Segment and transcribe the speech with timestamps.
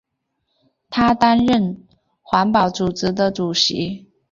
[0.89, 1.85] 他担任
[2.23, 4.07] 环保组织的主席。